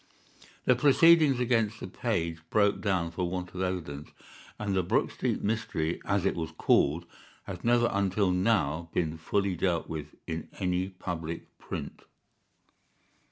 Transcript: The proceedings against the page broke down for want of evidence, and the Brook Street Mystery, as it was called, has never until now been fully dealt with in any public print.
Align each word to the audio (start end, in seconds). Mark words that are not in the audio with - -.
The 0.65 0.75
proceedings 0.75 1.39
against 1.39 1.79
the 1.79 1.85
page 1.87 2.39
broke 2.49 2.81
down 2.81 3.11
for 3.11 3.29
want 3.29 3.53
of 3.53 3.61
evidence, 3.61 4.09
and 4.57 4.73
the 4.75 4.81
Brook 4.81 5.11
Street 5.11 5.43
Mystery, 5.43 6.01
as 6.05 6.25
it 6.25 6.33
was 6.33 6.49
called, 6.53 7.05
has 7.43 7.63
never 7.63 7.87
until 7.93 8.31
now 8.31 8.89
been 8.95 9.19
fully 9.19 9.55
dealt 9.55 9.87
with 9.89 10.15
in 10.25 10.47
any 10.59 10.89
public 10.89 11.55
print. 11.59 12.01